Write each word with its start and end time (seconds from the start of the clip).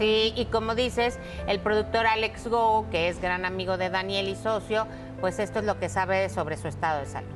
Sí, 0.00 0.32
y 0.34 0.46
como 0.46 0.74
dices, 0.74 1.18
el 1.46 1.60
productor 1.60 2.06
Alex 2.06 2.48
Go, 2.48 2.86
que 2.90 3.08
es 3.08 3.20
gran 3.20 3.44
amigo 3.44 3.76
de 3.76 3.90
Daniel 3.90 4.28
y 4.28 4.34
socio, 4.34 4.86
pues 5.20 5.38
esto 5.38 5.58
es 5.58 5.66
lo 5.66 5.78
que 5.78 5.90
sabe 5.90 6.30
sobre 6.30 6.56
su 6.56 6.68
estado 6.68 7.00
de 7.00 7.06
salud. 7.06 7.28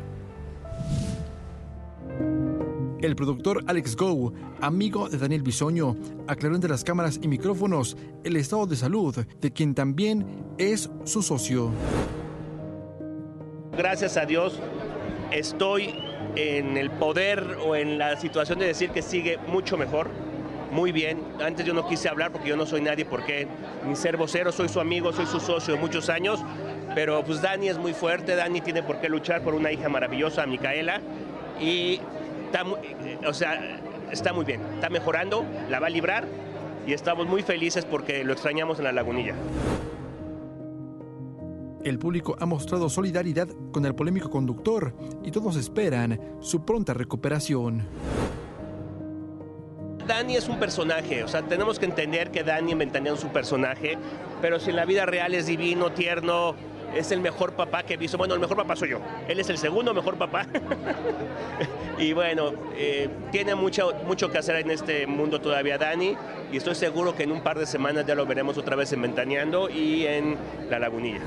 El 3.03 3.17
productor 3.17 3.63
Alex 3.67 3.97
Go, 3.97 4.33
amigo 4.63 5.11
de 5.11 5.19
Daniel 5.19 5.42
Bisoño, 5.42 5.95
aclaró 6.27 6.55
entre 6.55 6.71
las 6.71 6.85
cámaras 6.85 7.21
y 7.21 7.29
micrófonos 7.29 7.99
el 8.25 8.35
estado 8.37 8.67
de 8.67 8.77
salud 8.77 9.15
de 9.15 9.53
quien 9.53 9.75
también 9.75 10.25
es 10.57 10.89
su 11.05 11.21
socio. 11.21 11.71
Gracias 13.77 14.17
a 14.17 14.25
Dios 14.25 14.59
estoy 15.33 15.95
en 16.35 16.79
el 16.79 16.91
poder 16.91 17.59
o 17.62 17.77
en 17.77 17.99
la 17.99 18.19
situación 18.19 18.59
de 18.59 18.69
decir 18.69 18.89
que 18.89 19.03
sigue 19.03 19.37
mucho 19.49 19.77
mejor, 19.77 20.09
muy 20.75 20.91
bien. 20.91 21.22
Antes 21.41 21.64
yo 21.64 21.72
no 21.72 21.86
quise 21.86 22.09
hablar 22.09 22.32
porque 22.32 22.48
yo 22.48 22.56
no 22.56 22.66
soy 22.66 22.82
nadie, 22.82 23.04
porque 23.04 23.46
ni 23.86 23.95
ser 23.95 24.16
vocero, 24.16 24.51
soy 24.51 24.69
su 24.69 24.80
amigo, 24.80 25.12
soy 25.12 25.24
su 25.24 25.38
socio 25.38 25.74
de 25.74 25.80
muchos 25.80 26.09
años, 26.09 26.41
pero 26.96 27.24
pues 27.24 27.41
Dani 27.41 27.69
es 27.69 27.78
muy 27.78 27.95
fuerte, 27.95 28.34
Dani 28.34 28.60
tiene 28.60 28.82
por 28.82 29.01
qué 29.01 29.09
luchar 29.09 29.42
por 29.42 29.55
una 29.55 29.70
hija 29.70 29.88
maravillosa, 29.88 30.45
Micaela, 30.46 31.01
y 31.60 32.01
está, 32.46 32.65
muy, 32.65 32.79
o 33.24 33.32
sea, 33.32 33.80
está 34.10 34.32
muy 34.32 34.45
bien, 34.45 34.60
está 34.74 34.91
mejorando, 34.91 35.45
la 35.70 35.79
va 35.79 35.87
a 35.87 35.91
librar 35.91 36.27
y 36.87 36.93
estamos 36.93 37.29
muy 37.29 37.43
felices 37.43 37.84
porque 37.84 38.24
lo 38.24 38.32
extrañamos 38.32 38.79
en 38.79 38.84
la 38.84 38.93
lagunilla. 38.93 39.37
El 41.84 42.01
público 42.01 42.34
ha 42.41 42.46
mostrado 42.46 42.88
solidaridad 42.88 43.48
con 43.70 43.84
el 43.87 43.95
polémico 43.95 44.29
conductor 44.29 44.93
y 45.23 45.30
todos 45.30 45.54
esperan 45.54 46.18
su 46.41 46.65
pronta 46.65 46.95
recuperación. 46.95 47.87
Dani 50.07 50.37
es 50.37 50.49
un 50.49 50.59
personaje, 50.59 51.25
o 51.25 51.29
sea, 51.29 51.43
tenemos 51.43 51.79
que 51.79 51.87
entender 51.87 52.31
que 52.31 52.43
Dani 52.43 52.73
inventaría 52.73 53.17
su 53.17 53.29
personaje, 53.29 53.97
pero 54.43 54.61
si 54.61 54.71
en 54.71 54.77
la 54.77 54.85
vida 54.85 55.07
real 55.07 55.35
es 55.35 55.47
divino, 55.47 55.93
tierno, 55.93 56.55
es 56.95 57.11
el 57.11 57.21
mejor 57.21 57.52
papá 57.55 57.83
que 57.83 57.95
he 57.95 57.96
visto. 57.96 58.16
Bueno, 58.16 58.35
el 58.35 58.41
mejor 58.41 58.57
papá 58.57 58.77
soy 58.77 58.91
yo. 58.91 59.01
Él 59.29 59.41
es 59.41 59.49
el 59.51 59.59
segundo 59.59 59.93
mejor 59.93 60.16
papá. 60.16 60.46
y 61.99 62.13
bueno, 62.13 62.52
eh, 62.77 63.09
tiene 63.33 63.55
mucho, 63.55 63.93
mucho 64.06 64.30
que 64.30 64.38
hacer 64.38 64.56
en 64.56 64.70
este 64.70 65.06
mundo 65.06 65.41
todavía 65.41 65.78
Dani. 65.78 66.16
Y 66.52 66.56
estoy 66.56 66.74
seguro 66.74 67.14
que 67.16 67.24
en 67.24 67.33
un 67.33 67.42
par 67.42 67.58
de 67.58 67.66
semanas 67.66 68.06
ya 68.06 68.14
lo 68.14 68.27
veremos 68.27 68.58
otra 68.58 68.77
vez 68.77 68.92
en 68.92 69.02
Ventaneando 69.02 69.68
y 69.68 70.06
en 70.06 70.36
La 70.70 70.78
Lagunilla. 70.78 71.20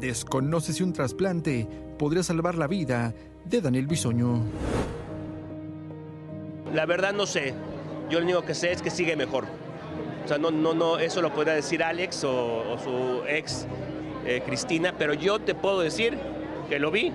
Desconoce 0.00 0.72
si 0.72 0.82
un 0.82 0.92
trasplante 0.92 1.66
podría 1.98 2.22
salvar 2.22 2.56
la 2.56 2.66
vida 2.66 3.14
de 3.44 3.60
Daniel 3.60 3.86
Bisoño. 3.86 4.42
La 6.74 6.86
verdad 6.86 7.12
no 7.12 7.24
sé. 7.24 7.54
Yo 8.10 8.18
lo 8.18 8.24
único 8.24 8.42
que 8.42 8.54
sé 8.54 8.72
es 8.72 8.82
que 8.82 8.90
sigue 8.90 9.14
mejor. 9.16 9.44
O 10.24 10.28
sea, 10.28 10.38
no, 10.38 10.50
no, 10.50 10.74
no, 10.74 10.98
eso 10.98 11.22
lo 11.22 11.32
podría 11.32 11.54
decir 11.54 11.82
Alex 11.82 12.24
o, 12.24 12.72
o 12.72 12.78
su 12.78 13.22
ex 13.28 13.66
eh, 14.26 14.42
Cristina, 14.44 14.92
pero 14.98 15.14
yo 15.14 15.38
te 15.38 15.54
puedo 15.54 15.80
decir 15.80 16.18
que 16.68 16.78
lo 16.78 16.90
vi 16.90 17.12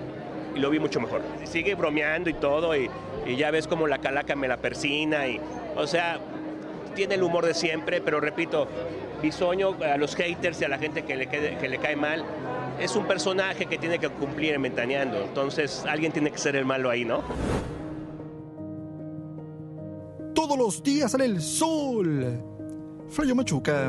y 0.54 0.58
lo 0.58 0.70
vi 0.70 0.78
mucho 0.78 0.98
mejor. 0.98 1.20
Sigue 1.44 1.74
bromeando 1.74 2.30
y 2.30 2.34
todo, 2.34 2.74
y, 2.74 2.88
y 3.26 3.36
ya 3.36 3.50
ves 3.50 3.66
como 3.66 3.86
la 3.86 3.98
calaca 3.98 4.34
me 4.34 4.48
la 4.48 4.56
persina, 4.56 5.26
y, 5.26 5.40
o 5.76 5.86
sea, 5.86 6.20
tiene 6.94 7.16
el 7.16 7.22
humor 7.22 7.44
de 7.44 7.54
siempre, 7.54 8.00
pero 8.00 8.20
repito, 8.20 8.66
Bisoño 9.20 9.76
a 9.84 9.96
los 9.96 10.14
haters 10.16 10.60
y 10.60 10.64
a 10.64 10.68
la 10.68 10.78
gente 10.78 11.02
que 11.02 11.16
le, 11.16 11.26
quede, 11.26 11.58
que 11.58 11.68
le 11.68 11.78
cae 11.78 11.96
mal, 11.96 12.24
es 12.80 12.96
un 12.96 13.06
personaje 13.06 13.66
que 13.66 13.76
tiene 13.76 13.98
que 13.98 14.08
cumplir 14.08 14.54
en 14.54 14.62
Ventaneando, 14.62 15.20
entonces 15.22 15.84
alguien 15.86 16.12
tiene 16.12 16.30
que 16.30 16.38
ser 16.38 16.56
el 16.56 16.64
malo 16.64 16.88
ahí, 16.88 17.04
¿no? 17.04 17.22
Todos 20.50 20.58
los 20.58 20.82
días 20.82 21.12
sale 21.12 21.26
el 21.26 21.40
sol. 21.40 22.42
Frayo 23.08 23.36
Machuca. 23.36 23.88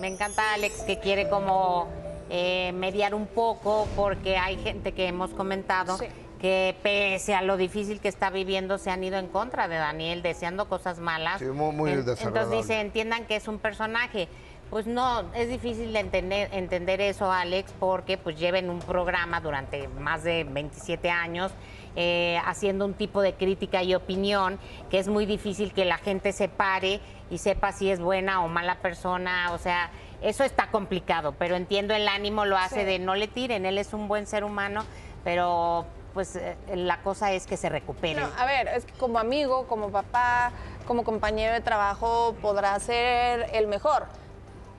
Me 0.00 0.08
encanta 0.08 0.54
Alex 0.54 0.80
que 0.86 0.98
quiere 0.98 1.28
como 1.28 1.88
eh, 2.30 2.72
mediar 2.72 3.14
un 3.14 3.26
poco 3.26 3.86
porque 3.94 4.38
hay 4.38 4.56
gente 4.56 4.92
que 4.92 5.08
hemos 5.08 5.34
comentado 5.34 5.98
Sí. 5.98 6.06
que 6.40 6.74
pese 6.82 7.34
a 7.34 7.42
lo 7.42 7.58
difícil 7.58 8.00
que 8.00 8.08
está 8.08 8.30
viviendo 8.30 8.78
se 8.78 8.88
han 8.90 9.04
ido 9.04 9.18
en 9.18 9.26
contra 9.26 9.68
de 9.68 9.76
Daniel 9.76 10.22
deseando 10.22 10.66
cosas 10.70 10.98
malas. 11.00 11.40
Sí, 11.40 11.44
muy- 11.44 11.74
muy 11.76 11.90
En-. 11.90 11.98
Entonces 11.98 12.50
dice, 12.50 12.80
entiendan 12.80 13.26
que 13.26 13.36
es 13.36 13.48
un 13.48 13.58
personaje. 13.58 14.26
Pues 14.72 14.86
no, 14.86 15.30
es 15.34 15.50
difícil 15.50 15.92
de 15.92 15.98
entender, 15.98 16.48
entender 16.50 17.02
eso, 17.02 17.30
Alex, 17.30 17.74
porque 17.78 18.16
pues 18.16 18.38
lleven 18.38 18.70
un 18.70 18.78
programa 18.78 19.38
durante 19.42 19.86
más 19.86 20.24
de 20.24 20.44
27 20.44 21.10
años 21.10 21.52
eh, 21.94 22.40
haciendo 22.46 22.86
un 22.86 22.94
tipo 22.94 23.20
de 23.20 23.34
crítica 23.34 23.82
y 23.82 23.94
opinión 23.94 24.58
que 24.90 24.98
es 24.98 25.08
muy 25.08 25.26
difícil 25.26 25.74
que 25.74 25.84
la 25.84 25.98
gente 25.98 26.32
se 26.32 26.48
pare 26.48 27.00
y 27.28 27.36
sepa 27.36 27.72
si 27.72 27.90
es 27.90 28.00
buena 28.00 28.42
o 28.42 28.48
mala 28.48 28.76
persona. 28.76 29.52
O 29.52 29.58
sea, 29.58 29.90
eso 30.22 30.42
está 30.42 30.70
complicado, 30.70 31.34
pero 31.38 31.54
entiendo 31.56 31.92
el 31.92 32.08
ánimo, 32.08 32.46
lo 32.46 32.56
hace 32.56 32.80
Sí. 32.80 32.86
de 32.86 32.98
no 32.98 33.14
le 33.14 33.28
tiren, 33.28 33.66
él 33.66 33.76
es 33.76 33.92
un 33.92 34.08
buen 34.08 34.26
ser 34.26 34.42
humano, 34.42 34.86
pero 35.22 35.84
pues 36.14 36.34
eh, 36.36 36.56
la 36.74 37.02
cosa 37.02 37.30
es 37.32 37.46
que 37.46 37.58
se 37.58 37.68
recupere. 37.68 38.22
No, 38.22 38.28
a 38.38 38.46
ver, 38.46 38.68
es 38.68 38.86
que 38.86 38.92
como 38.94 39.18
amigo, 39.18 39.66
como 39.66 39.90
papá, 39.90 40.50
como 40.86 41.04
compañero 41.04 41.52
de 41.52 41.60
trabajo 41.60 42.34
podrá 42.40 42.80
ser 42.80 43.50
el 43.52 43.66
mejor. 43.66 44.06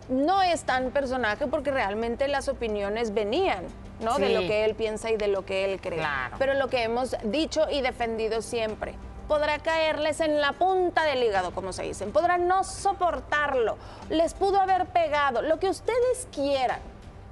No 0.10 0.42
es 0.42 0.64
tan 0.64 0.92
personaje 0.92 1.48
porque 1.48 1.72
realmente 1.72 2.28
las 2.28 2.48
opiniones 2.48 3.14
venían, 3.14 3.66
¿no? 4.02 4.18
De 4.18 4.30
lo 4.30 4.42
que 4.42 4.66
él 4.66 4.76
piensa 4.76 5.10
y 5.12 5.18
de 5.18 5.28
lo 5.28 5.46
que 5.46 5.66
él 5.66 5.80
cree. 5.82 6.00
Claro. 6.00 6.36
Pero 6.40 6.54
lo 6.56 6.68
que 6.68 6.84
hemos 6.84 7.16
dicho 7.24 7.70
y 7.70 7.82
defendido 7.82 8.42
siempre, 8.42 8.96
podrá 9.28 9.60
caerles 9.60 10.20
en 10.20 10.42
la 10.42 10.54
punta 10.54 11.04
del 11.06 11.24
hígado, 11.24 11.52
como 11.52 11.74
se 11.74 11.84
dicen, 11.84 12.12
podrán 12.12 12.48
no 12.48 12.64
soportarlo, 12.64 13.78
les 14.10 14.34
pudo 14.34 14.60
haber 14.60 14.86
pegado, 14.88 15.42
lo 15.42 15.60
que 15.60 15.70
ustedes 15.70 16.28
quieran, 16.32 16.80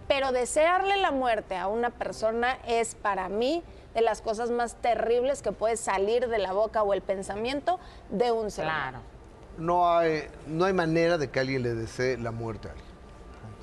pero 0.07 0.31
desearle 0.31 0.97
la 0.97 1.11
muerte 1.11 1.55
a 1.55 1.67
una 1.67 1.89
persona 1.89 2.57
es 2.67 2.95
para 2.95 3.29
mí 3.29 3.63
de 3.93 4.01
las 4.01 4.21
cosas 4.21 4.49
más 4.49 4.75
terribles 4.75 5.41
que 5.41 5.51
puede 5.51 5.77
salir 5.77 6.27
de 6.27 6.37
la 6.37 6.53
boca 6.53 6.81
o 6.83 6.93
el 6.93 7.01
pensamiento 7.01 7.79
de 8.09 8.31
un 8.31 8.51
ser 8.51 8.65
humano. 8.65 8.99
Claro. 8.99 9.20
No 9.57 9.89
hay, 9.97 10.27
no 10.47 10.65
hay 10.65 10.73
manera 10.73 11.17
de 11.17 11.29
que 11.29 11.39
alguien 11.39 11.63
le 11.63 11.73
desee 11.73 12.17
la 12.17 12.31
muerte 12.31 12.69
a 12.69 12.71
alguien. 12.71 12.91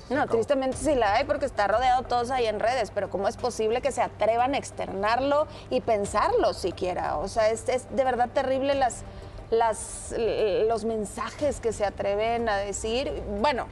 Se 0.07 0.15
No, 0.15 0.21
acabó. 0.21 0.35
tristemente 0.37 0.77
sí 0.77 0.95
la 0.95 1.15
hay 1.15 1.25
porque 1.25 1.45
está 1.45 1.67
rodeado 1.67 2.03
todos 2.03 2.31
ahí 2.31 2.45
en 2.47 2.59
redes, 2.59 2.91
pero 2.91 3.09
¿cómo 3.09 3.27
es 3.27 3.37
posible 3.37 3.81
que 3.81 3.91
se 3.91 4.01
atrevan 4.01 4.53
a 4.53 4.57
externarlo 4.57 5.47
y 5.69 5.81
pensarlo 5.81 6.53
siquiera? 6.53 7.17
O 7.17 7.27
sea, 7.27 7.49
es, 7.49 7.67
es 7.69 7.87
de 7.95 8.03
verdad 8.03 8.29
terrible 8.33 8.75
las, 8.75 9.03
las, 9.51 10.15
los 10.67 10.85
mensajes 10.85 11.59
que 11.59 11.73
se 11.73 11.85
atreven 11.85 12.49
a 12.49 12.57
decir. 12.57 13.21
Bueno, 13.39 13.67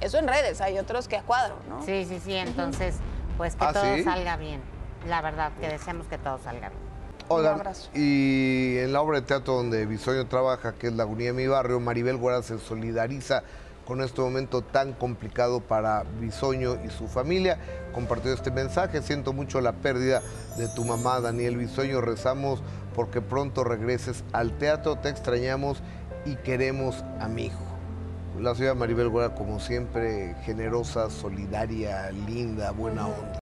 eso 0.00 0.18
en 0.18 0.28
redes, 0.28 0.60
hay 0.60 0.78
otros 0.78 1.08
que 1.08 1.16
a 1.16 1.22
cuadro, 1.22 1.56
¿no? 1.68 1.82
Sí, 1.84 2.04
sí, 2.06 2.20
sí, 2.20 2.34
entonces 2.34 2.96
pues 3.36 3.56
que 3.56 3.64
¿Ah, 3.64 3.72
todo 3.72 3.94
sí? 3.96 4.04
salga 4.04 4.36
bien. 4.36 4.62
La 5.08 5.20
verdad, 5.20 5.50
que 5.60 5.68
deseamos 5.68 6.06
que 6.06 6.16
todo 6.18 6.38
salga 6.38 6.68
bien. 6.70 6.80
Oigan, 7.28 7.62
y 7.94 8.76
en 8.78 8.92
la 8.92 9.00
obra 9.00 9.20
de 9.20 9.26
teatro 9.26 9.54
donde 9.54 9.86
Bisoño 9.86 10.26
trabaja, 10.26 10.74
que 10.74 10.88
es 10.88 10.92
Lagunilla 10.92 11.32
de 11.32 11.36
mi 11.36 11.46
barrio, 11.46 11.80
Maribel 11.80 12.18
Guarda 12.18 12.42
se 12.42 12.58
solidariza 12.58 13.42
con 13.86 14.02
este 14.02 14.20
momento 14.20 14.62
tan 14.62 14.92
complicado 14.92 15.60
para 15.60 16.04
Bisoño 16.20 16.78
y 16.84 16.90
su 16.90 17.08
familia. 17.08 17.58
Compartió 17.94 18.32
este 18.32 18.50
mensaje, 18.50 19.00
siento 19.02 19.32
mucho 19.32 19.60
la 19.60 19.72
pérdida 19.72 20.22
de 20.58 20.68
tu 20.68 20.84
mamá, 20.84 21.20
Daniel 21.20 21.56
Bisoño, 21.56 22.00
rezamos 22.02 22.62
porque 22.94 23.20
pronto 23.20 23.64
regreses 23.64 24.22
al 24.32 24.56
teatro, 24.58 24.96
te 24.96 25.08
extrañamos 25.08 25.82
y 26.26 26.36
queremos 26.36 27.04
a 27.20 27.28
mi 27.28 27.46
hijo. 27.46 27.64
La 28.38 28.54
señora 28.54 28.74
Maribel 28.74 29.08
Guarda, 29.08 29.34
como 29.34 29.60
siempre, 29.60 30.34
generosa, 30.44 31.08
solidaria, 31.08 32.10
linda, 32.10 32.70
buena 32.72 33.06
onda. 33.06 33.38